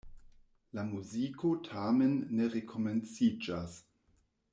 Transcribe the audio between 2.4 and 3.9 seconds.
rekomenciĝas.